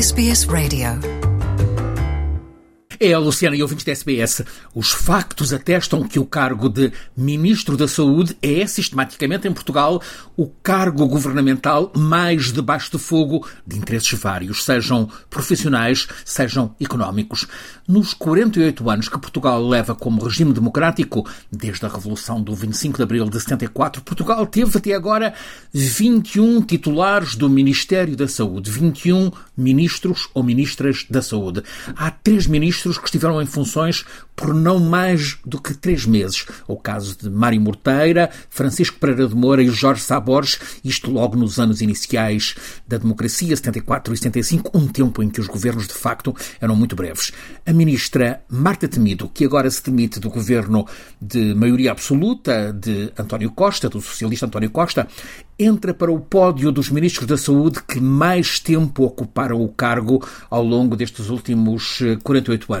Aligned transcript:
SBS 0.00 0.46
Radio. 0.48 1.27
É, 3.00 3.16
Luciana 3.16 3.54
e 3.54 3.62
ouvintes 3.62 3.84
da 3.84 3.92
SBS, 3.92 4.42
os 4.74 4.90
factos 4.90 5.52
atestam 5.52 6.02
que 6.02 6.18
o 6.18 6.26
cargo 6.26 6.68
de 6.68 6.92
Ministro 7.16 7.76
da 7.76 7.86
Saúde 7.86 8.36
é, 8.42 8.66
sistematicamente 8.66 9.46
em 9.46 9.52
Portugal, 9.52 10.02
o 10.36 10.48
cargo 10.48 11.06
governamental 11.06 11.92
mais 11.96 12.52
debaixo 12.52 12.90
de 12.90 12.98
fogo 12.98 13.46
de 13.64 13.78
interesses 13.78 14.18
vários, 14.18 14.64
sejam 14.64 15.08
profissionais, 15.30 16.08
sejam 16.24 16.74
económicos. 16.80 17.46
Nos 17.86 18.12
48 18.14 18.90
anos 18.90 19.08
que 19.08 19.18
Portugal 19.18 19.64
leva 19.64 19.94
como 19.94 20.24
regime 20.24 20.52
democrático, 20.52 21.24
desde 21.52 21.86
a 21.86 21.88
Revolução 21.88 22.42
do 22.42 22.52
25 22.52 22.96
de 22.96 23.02
Abril 23.04 23.30
de 23.30 23.40
74, 23.40 24.02
Portugal 24.02 24.44
teve 24.44 24.76
até 24.76 24.92
agora 24.92 25.34
21 25.72 26.62
titulares 26.62 27.36
do 27.36 27.48
Ministério 27.48 28.16
da 28.16 28.26
Saúde, 28.26 28.72
21 28.72 29.30
ministros 29.56 30.28
ou 30.34 30.42
ministras 30.42 31.06
da 31.08 31.22
Saúde. 31.22 31.62
Há 31.96 32.10
três 32.10 32.48
ministros 32.48 32.87
ministros 32.88 32.98
que 32.98 33.04
estiveram 33.04 33.42
em 33.42 33.46
funções 33.46 34.04
por 34.34 34.54
não 34.54 34.78
mais 34.78 35.36
do 35.44 35.60
que 35.60 35.74
três 35.74 36.06
meses. 36.06 36.46
O 36.66 36.76
caso 36.76 37.16
de 37.20 37.28
Mário 37.28 37.60
Morteira, 37.60 38.30
Francisco 38.48 38.98
Pereira 38.98 39.26
de 39.26 39.34
Moura 39.34 39.62
e 39.62 39.68
Jorge 39.68 40.02
Sabores, 40.02 40.58
isto 40.84 41.10
logo 41.10 41.36
nos 41.36 41.58
anos 41.58 41.80
iniciais 41.82 42.54
da 42.86 42.98
democracia, 42.98 43.56
74 43.56 44.14
e 44.14 44.16
75, 44.16 44.78
um 44.78 44.86
tempo 44.86 45.22
em 45.22 45.28
que 45.28 45.40
os 45.40 45.48
governos 45.48 45.88
de 45.88 45.94
facto 45.94 46.34
eram 46.60 46.76
muito 46.76 46.94
breves. 46.94 47.32
A 47.66 47.72
ministra 47.72 48.40
Marta 48.48 48.86
Temido, 48.86 49.28
que 49.28 49.44
agora 49.44 49.70
se 49.70 49.82
demite 49.82 50.20
do 50.20 50.30
governo 50.30 50.86
de 51.20 51.54
maioria 51.54 51.90
absoluta 51.90 52.72
de 52.72 53.12
António 53.18 53.50
Costa, 53.50 53.88
do 53.88 54.00
socialista 54.00 54.46
António 54.46 54.70
Costa, 54.70 55.08
entra 55.58 55.92
para 55.92 56.12
o 56.12 56.20
pódio 56.20 56.70
dos 56.70 56.88
ministros 56.88 57.26
da 57.26 57.36
Saúde 57.36 57.82
que 57.82 58.00
mais 58.00 58.60
tempo 58.60 59.02
ocuparam 59.02 59.60
o 59.60 59.68
cargo 59.68 60.24
ao 60.48 60.62
longo 60.62 60.94
destes 60.94 61.28
últimos 61.28 61.98
48 62.22 62.62
eh, 62.62 62.77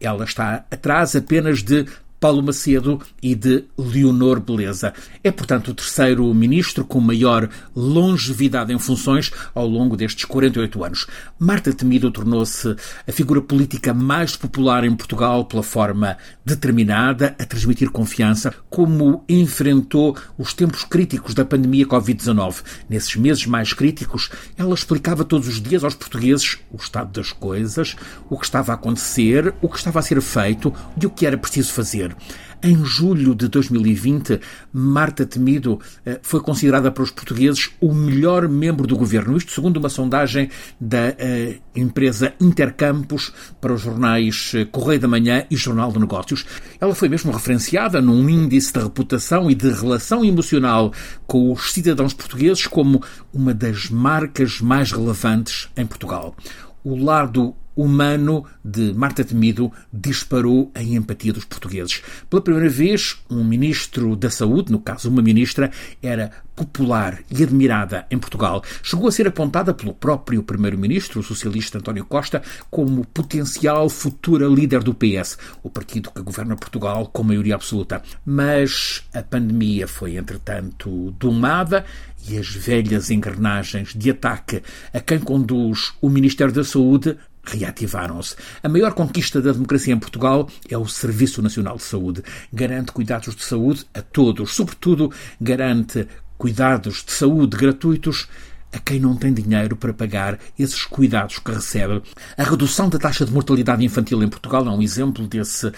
Ela 0.00 0.24
está 0.24 0.66
atrás 0.70 1.16
apenas 1.16 1.62
de 1.62 1.86
Paulo 2.24 2.42
Macedo 2.42 3.02
e 3.22 3.34
de 3.34 3.64
Leonor 3.76 4.40
Beleza. 4.40 4.94
É, 5.22 5.30
portanto, 5.30 5.68
o 5.68 5.74
terceiro 5.74 6.32
ministro 6.32 6.82
com 6.82 6.98
maior 6.98 7.50
longevidade 7.76 8.72
em 8.72 8.78
funções 8.78 9.30
ao 9.54 9.66
longo 9.66 9.94
destes 9.94 10.24
48 10.24 10.82
anos. 10.82 11.06
Marta 11.38 11.70
Temido 11.70 12.10
tornou-se 12.10 12.76
a 13.06 13.12
figura 13.12 13.42
política 13.42 13.92
mais 13.92 14.36
popular 14.36 14.84
em 14.84 14.96
Portugal 14.96 15.44
pela 15.44 15.62
forma 15.62 16.16
determinada 16.42 17.36
a 17.38 17.44
transmitir 17.44 17.90
confiança, 17.90 18.54
como 18.70 19.22
enfrentou 19.28 20.16
os 20.38 20.54
tempos 20.54 20.82
críticos 20.82 21.34
da 21.34 21.44
pandemia 21.44 21.84
Covid-19. 21.84 22.62
Nesses 22.88 23.16
meses 23.16 23.44
mais 23.44 23.74
críticos, 23.74 24.30
ela 24.56 24.72
explicava 24.72 25.26
todos 25.26 25.46
os 25.46 25.60
dias 25.60 25.84
aos 25.84 25.94
portugueses 25.94 26.56
o 26.72 26.76
estado 26.76 27.12
das 27.12 27.32
coisas, 27.32 27.94
o 28.30 28.38
que 28.38 28.46
estava 28.46 28.72
a 28.72 28.76
acontecer, 28.76 29.52
o 29.60 29.68
que 29.68 29.76
estava 29.76 29.98
a 29.98 30.02
ser 30.02 30.22
feito 30.22 30.72
e 30.98 31.04
o 31.04 31.10
que 31.10 31.26
era 31.26 31.36
preciso 31.36 31.70
fazer. 31.70 32.13
Em 32.62 32.82
julho 32.82 33.34
de 33.34 33.46
2020, 33.48 34.40
Marta 34.72 35.26
Temido 35.26 35.78
eh, 36.06 36.18
foi 36.22 36.40
considerada 36.40 36.90
para 36.90 37.02
os 37.02 37.10
portugueses 37.10 37.70
o 37.78 37.92
melhor 37.92 38.48
membro 38.48 38.86
do 38.86 38.96
governo. 38.96 39.36
Isto 39.36 39.52
segundo 39.52 39.76
uma 39.76 39.90
sondagem 39.90 40.48
da 40.80 41.10
uh, 41.10 41.62
empresa 41.76 42.32
Intercampos 42.40 43.34
para 43.60 43.74
os 43.74 43.82
jornais 43.82 44.52
eh, 44.54 44.64
Correio 44.64 44.98
da 44.98 45.06
Manhã 45.06 45.44
e 45.50 45.56
Jornal 45.56 45.92
de 45.92 45.98
Negócios. 45.98 46.46
Ela 46.80 46.94
foi 46.94 47.08
mesmo 47.10 47.32
referenciada 47.32 48.00
num 48.00 48.30
índice 48.30 48.72
de 48.72 48.80
reputação 48.80 49.50
e 49.50 49.54
de 49.54 49.70
relação 49.70 50.24
emocional 50.24 50.90
com 51.26 51.52
os 51.52 51.70
cidadãos 51.70 52.14
portugueses 52.14 52.66
como 52.66 53.02
uma 53.30 53.52
das 53.52 53.90
marcas 53.90 54.62
mais 54.62 54.90
relevantes 54.90 55.68
em 55.76 55.84
Portugal. 55.84 56.34
O 56.82 56.96
lado 56.96 57.54
humano 57.76 58.44
de 58.64 58.92
Marta 58.94 59.24
Temido 59.24 59.72
disparou 59.92 60.70
a 60.74 60.82
empatia 60.82 61.32
dos 61.32 61.44
portugueses. 61.44 62.02
Pela 62.30 62.42
primeira 62.42 62.68
vez, 62.68 63.18
um 63.30 63.44
ministro 63.44 64.16
da 64.16 64.30
Saúde, 64.30 64.72
no 64.72 64.78
caso 64.78 65.08
uma 65.08 65.22
ministra, 65.22 65.70
era 66.02 66.30
popular 66.54 67.20
e 67.30 67.42
admirada 67.42 68.06
em 68.10 68.18
Portugal. 68.18 68.62
Chegou 68.82 69.08
a 69.08 69.12
ser 69.12 69.26
apontada 69.26 69.74
pelo 69.74 69.92
próprio 69.92 70.42
primeiro-ministro, 70.42 71.20
o 71.20 71.22
socialista 71.22 71.78
António 71.78 72.04
Costa, 72.04 72.42
como 72.70 73.04
potencial 73.06 73.88
futura 73.88 74.46
líder 74.46 74.82
do 74.82 74.94
PS, 74.94 75.36
o 75.62 75.70
partido 75.70 76.10
que 76.10 76.22
governa 76.22 76.56
Portugal 76.56 77.08
com 77.12 77.22
maioria 77.24 77.56
absoluta. 77.56 78.02
Mas 78.24 79.02
a 79.12 79.22
pandemia 79.22 79.88
foi, 79.88 80.16
entretanto, 80.16 81.10
domada 81.18 81.84
e 82.28 82.38
as 82.38 82.48
velhas 82.48 83.10
engrenagens 83.10 83.92
de 83.94 84.10
ataque 84.10 84.62
a 84.92 85.00
quem 85.00 85.18
conduz 85.18 85.92
o 86.00 86.08
Ministério 86.08 86.54
da 86.54 86.64
Saúde 86.64 87.18
reativaram-se. 87.44 88.36
A 88.62 88.68
maior 88.68 88.94
conquista 88.94 89.40
da 89.40 89.52
democracia 89.52 89.94
em 89.94 89.98
Portugal 89.98 90.48
é 90.68 90.76
o 90.76 90.86
Serviço 90.86 91.42
Nacional 91.42 91.76
de 91.76 91.82
Saúde. 91.82 92.22
Garante 92.52 92.92
cuidados 92.92 93.34
de 93.34 93.44
saúde 93.44 93.84
a 93.94 94.02
todos, 94.02 94.54
sobretudo 94.54 95.12
garante 95.40 96.08
cuidados 96.36 97.04
de 97.04 97.12
saúde 97.12 97.56
gratuitos 97.56 98.28
a 98.74 98.78
quem 98.80 98.98
não 98.98 99.14
tem 99.14 99.32
dinheiro 99.32 99.76
para 99.76 99.94
pagar 99.94 100.36
esses 100.58 100.84
cuidados 100.84 101.38
que 101.38 101.52
recebe. 101.52 102.02
A 102.36 102.42
redução 102.42 102.88
da 102.88 102.98
taxa 102.98 103.24
de 103.24 103.32
mortalidade 103.32 103.84
infantil 103.84 104.20
em 104.22 104.28
Portugal 104.28 104.66
é 104.66 104.70
um 104.70 104.82
exemplo 104.82 105.28
desse 105.28 105.68
uh, 105.68 105.72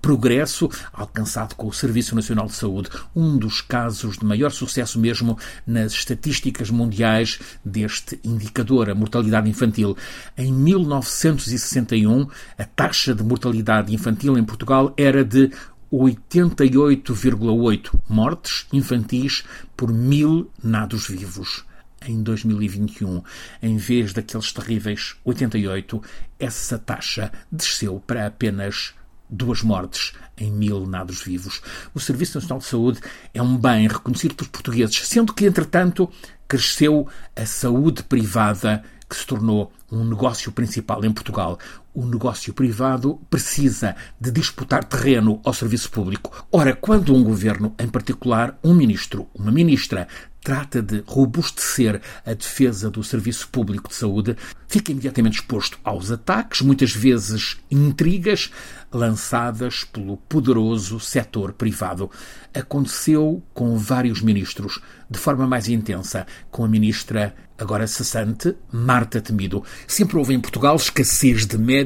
progresso 0.00 0.68
alcançado 0.92 1.54
com 1.54 1.68
o 1.68 1.72
Serviço 1.72 2.16
Nacional 2.16 2.46
de 2.46 2.54
Saúde, 2.54 2.90
um 3.14 3.38
dos 3.38 3.60
casos 3.60 4.18
de 4.18 4.24
maior 4.24 4.50
sucesso 4.50 4.98
mesmo 4.98 5.38
nas 5.64 5.92
estatísticas 5.92 6.68
mundiais 6.68 7.38
deste 7.64 8.18
indicador, 8.24 8.90
a 8.90 8.94
mortalidade 8.94 9.48
infantil. 9.48 9.96
Em 10.36 10.52
1961, 10.52 12.26
a 12.58 12.64
taxa 12.64 13.14
de 13.14 13.22
mortalidade 13.22 13.94
infantil 13.94 14.36
em 14.36 14.42
Portugal 14.42 14.92
era 14.96 15.24
de 15.24 15.52
88,8 15.92 17.92
mortes 18.08 18.66
infantis 18.72 19.44
por 19.76 19.92
mil 19.92 20.50
nados 20.62 21.06
vivos 21.06 21.64
em 22.06 22.22
2021. 22.22 23.22
Em 23.62 23.76
vez 23.76 24.12
daqueles 24.12 24.52
terríveis 24.52 25.16
88, 25.24 26.02
essa 26.38 26.78
taxa 26.78 27.32
desceu 27.50 28.02
para 28.06 28.26
apenas 28.26 28.94
duas 29.28 29.62
mortes 29.62 30.12
em 30.36 30.52
mil 30.52 30.86
nados 30.86 31.22
vivos. 31.22 31.62
O 31.94 32.00
Serviço 32.00 32.36
Nacional 32.36 32.58
de 32.58 32.64
Saúde 32.64 33.00
é 33.32 33.42
um 33.42 33.56
bem 33.56 33.88
reconhecido 33.88 34.34
pelos 34.34 34.50
portugueses, 34.50 35.08
sendo 35.08 35.32
que, 35.32 35.46
entretanto, 35.46 36.10
cresceu 36.46 37.08
a 37.34 37.46
saúde 37.46 38.02
privada 38.02 38.84
que 39.08 39.16
se 39.16 39.26
tornou 39.26 39.72
um 39.90 40.04
negócio 40.04 40.52
principal 40.52 41.04
em 41.04 41.12
Portugal. 41.12 41.58
O 41.94 42.06
negócio 42.06 42.54
privado 42.54 43.20
precisa 43.28 43.94
de 44.18 44.30
disputar 44.30 44.82
terreno 44.82 45.40
ao 45.44 45.52
serviço 45.52 45.90
público. 45.90 46.46
Ora, 46.50 46.74
quando 46.74 47.14
um 47.14 47.22
governo, 47.22 47.74
em 47.78 47.86
particular 47.86 48.58
um 48.64 48.74
ministro, 48.74 49.28
uma 49.34 49.52
ministra, 49.52 50.08
trata 50.42 50.82
de 50.82 51.04
robustecer 51.06 52.00
a 52.26 52.34
defesa 52.34 52.90
do 52.90 53.04
serviço 53.04 53.48
público 53.48 53.90
de 53.90 53.94
saúde, 53.94 54.36
fica 54.66 54.90
imediatamente 54.90 55.34
exposto 55.34 55.78
aos 55.84 56.10
ataques, 56.10 56.62
muitas 56.62 56.92
vezes 56.92 57.58
intrigas, 57.70 58.50
lançadas 58.90 59.84
pelo 59.84 60.16
poderoso 60.16 60.98
setor 60.98 61.52
privado. 61.52 62.10
Aconteceu 62.52 63.42
com 63.54 63.76
vários 63.76 64.20
ministros, 64.20 64.80
de 65.08 65.18
forma 65.18 65.46
mais 65.46 65.68
intensa, 65.68 66.26
com 66.50 66.64
a 66.64 66.68
ministra 66.68 67.34
agora 67.56 67.86
cessante, 67.86 68.56
Marta 68.72 69.20
Temido. 69.20 69.62
Sempre 69.86 70.16
houve 70.16 70.34
em 70.34 70.40
Portugal 70.40 70.74
escassez 70.74 71.46
de 71.46 71.56
médicos 71.56 71.81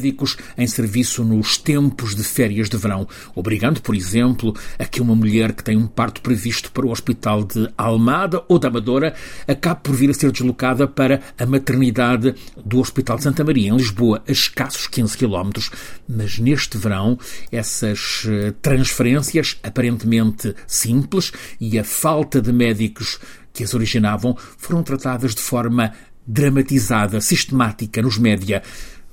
em 0.56 0.66
serviço 0.66 1.24
nos 1.24 1.58
tempos 1.58 2.14
de 2.14 2.22
férias 2.22 2.68
de 2.68 2.76
verão, 2.76 3.06
obrigando, 3.34 3.80
por 3.80 3.94
exemplo, 3.94 4.54
a 4.78 4.84
que 4.84 5.00
uma 5.00 5.14
mulher 5.14 5.52
que 5.52 5.64
tem 5.64 5.76
um 5.76 5.86
parto 5.86 6.20
previsto 6.20 6.70
para 6.72 6.86
o 6.86 6.90
Hospital 6.90 7.44
de 7.44 7.68
Almada 7.76 8.44
ou 8.48 8.58
da 8.58 8.68
Amadora 8.68 9.14
acabe 9.46 9.80
por 9.82 9.94
vir 9.94 10.10
a 10.10 10.14
ser 10.14 10.30
deslocada 10.30 10.86
para 10.86 11.20
a 11.38 11.46
maternidade 11.46 12.34
do 12.64 12.78
Hospital 12.78 13.16
de 13.16 13.24
Santa 13.24 13.44
Maria, 13.44 13.70
em 13.70 13.76
Lisboa, 13.76 14.22
a 14.26 14.32
escassos 14.32 14.86
15 14.86 15.16
quilómetros. 15.16 15.70
Mas 16.08 16.38
neste 16.38 16.78
verão, 16.78 17.18
essas 17.50 18.26
eh, 18.28 18.52
transferências, 18.62 19.58
aparentemente 19.62 20.54
simples, 20.66 21.32
e 21.60 21.78
a 21.78 21.84
falta 21.84 22.40
de 22.40 22.52
médicos 22.52 23.18
que 23.52 23.64
as 23.64 23.72
originavam 23.72 24.36
foram 24.58 24.82
tratadas 24.82 25.34
de 25.34 25.40
forma 25.40 25.92
dramatizada, 26.26 27.20
sistemática 27.20 28.02
nos 28.02 28.18
média. 28.18 28.62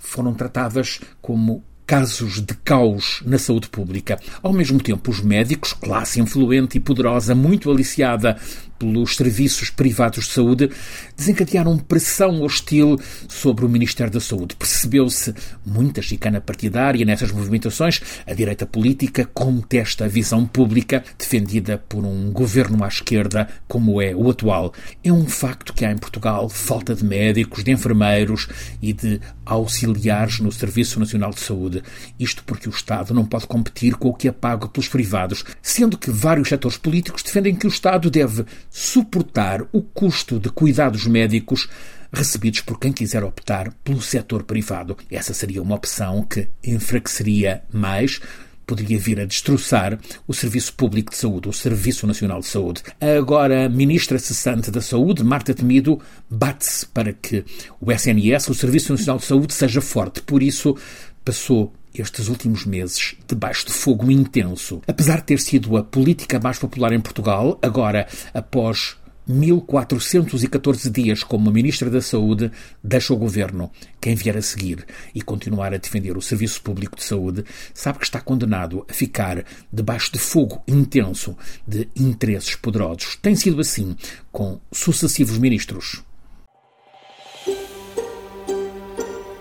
Foram 0.03 0.33
tratadas 0.33 0.99
como 1.21 1.63
casos 1.87 2.41
de 2.41 2.53
caos 2.55 3.21
na 3.25 3.37
saúde 3.37 3.67
pública. 3.69 4.19
Ao 4.41 4.53
mesmo 4.53 4.79
tempo, 4.81 5.09
os 5.09 5.21
médicos, 5.21 5.73
classe 5.73 6.19
influente 6.19 6.77
e 6.77 6.79
poderosa, 6.79 7.33
muito 7.33 7.71
aliciada 7.71 8.37
pelos 8.83 9.15
serviços 9.15 9.69
privados 9.69 10.25
de 10.25 10.31
saúde 10.31 10.69
desencadearam 11.15 11.77
pressão 11.77 12.41
hostil 12.41 12.99
sobre 13.29 13.65
o 13.65 13.69
Ministério 13.69 14.11
da 14.11 14.19
Saúde. 14.19 14.55
Percebeu-se 14.57 15.33
muita 15.65 16.01
chicana 16.01 16.41
partidária 16.41 17.05
nessas 17.05 17.31
movimentações. 17.31 18.01
A 18.27 18.33
direita 18.33 18.65
política 18.65 19.25
contesta 19.33 20.05
a 20.05 20.07
visão 20.07 20.45
pública 20.45 21.03
defendida 21.17 21.77
por 21.87 22.03
um 22.03 22.31
governo 22.31 22.83
à 22.83 22.87
esquerda 22.87 23.47
como 23.67 24.01
é 24.01 24.13
o 24.13 24.29
atual. 24.29 24.73
É 25.03 25.11
um 25.11 25.27
facto 25.27 25.73
que 25.73 25.85
há 25.85 25.91
em 25.91 25.97
Portugal 25.97 26.49
falta 26.49 26.93
de 26.93 27.05
médicos, 27.05 27.63
de 27.63 27.71
enfermeiros 27.71 28.47
e 28.81 28.91
de 28.91 29.21
auxiliares 29.45 30.39
no 30.39 30.51
Serviço 30.51 30.99
Nacional 30.99 31.31
de 31.31 31.39
Saúde. 31.39 31.83
Isto 32.19 32.43
porque 32.43 32.67
o 32.67 32.71
Estado 32.71 33.13
não 33.13 33.25
pode 33.25 33.47
competir 33.47 33.95
com 33.95 34.09
o 34.09 34.13
que 34.13 34.27
é 34.27 34.31
pago 34.31 34.67
pelos 34.67 34.89
privados, 34.89 35.43
sendo 35.61 35.97
que 35.97 36.11
vários 36.11 36.49
setores 36.49 36.77
políticos 36.77 37.23
defendem 37.23 37.55
que 37.55 37.67
o 37.67 37.69
Estado 37.69 38.09
deve 38.09 38.45
suportar 38.75 39.61
o 39.71 39.83
custo 39.83 40.39
de 40.39 40.49
cuidados 40.49 41.05
médicos 41.05 41.69
recebidos 42.11 42.61
por 42.61 42.79
quem 42.79 42.91
quiser 42.91 43.23
optar 43.23 43.71
pelo 43.83 44.01
setor 44.01 44.43
privado. 44.43 44.97
Essa 45.11 45.31
seria 45.31 45.61
uma 45.61 45.75
opção 45.75 46.23
que 46.23 46.49
enfraqueceria 46.63 47.61
mais 47.71 48.19
poderia 48.65 48.97
vir 48.97 49.19
a 49.19 49.25
destroçar 49.25 49.99
o 50.27 50.33
Serviço 50.33 50.73
Público 50.73 51.11
de 51.11 51.17
Saúde, 51.17 51.49
o 51.49 51.53
Serviço 51.53 52.07
Nacional 52.07 52.39
de 52.39 52.47
Saúde. 52.47 52.81
Agora, 52.99 53.65
a 53.65 53.69
Ministra 53.69 54.17
Cessante 54.17 54.71
da 54.71 54.81
Saúde, 54.81 55.23
Marta 55.23 55.53
Temido, 55.53 55.99
bate-se 56.29 56.87
para 56.87 57.13
que 57.13 57.43
o 57.79 57.91
SNS, 57.91 58.49
o 58.49 58.55
Serviço 58.55 58.93
Nacional 58.93 59.19
de 59.19 59.25
Saúde, 59.25 59.53
seja 59.53 59.81
forte. 59.81 60.21
Por 60.21 60.41
isso, 60.41 60.75
passou 61.23 61.73
estes 61.93 62.27
últimos 62.27 62.65
meses 62.65 63.15
debaixo 63.27 63.67
de 63.67 63.73
fogo 63.73 64.11
intenso. 64.11 64.81
Apesar 64.87 65.17
de 65.17 65.23
ter 65.23 65.39
sido 65.39 65.77
a 65.77 65.83
política 65.83 66.39
mais 66.39 66.57
popular 66.57 66.91
em 66.91 67.01
Portugal, 67.01 67.59
agora, 67.61 68.07
após 68.33 68.95
1414 69.27 70.89
dias 70.89 71.23
como 71.23 71.51
Ministra 71.51 71.89
da 71.89 72.01
Saúde, 72.01 72.51
deixa 72.83 73.13
o 73.13 73.17
governo. 73.17 73.71
Quem 74.01 74.15
vier 74.15 74.35
a 74.37 74.41
seguir 74.41 74.85
e 75.15 75.21
continuar 75.21 75.73
a 75.73 75.77
defender 75.77 76.17
o 76.17 76.21
Serviço 76.21 76.61
Público 76.61 76.97
de 76.97 77.03
Saúde 77.03 77.45
sabe 77.73 77.99
que 77.99 78.05
está 78.05 78.19
condenado 78.19 78.85
a 78.89 78.93
ficar 78.93 79.45
debaixo 79.71 80.11
de 80.11 80.19
fogo 80.19 80.61
intenso 80.67 81.37
de 81.67 81.87
interesses 81.95 82.55
poderosos. 82.55 83.15
Tem 83.21 83.35
sido 83.35 83.61
assim 83.61 83.95
com 84.31 84.59
sucessivos 84.71 85.37
ministros. 85.37 86.03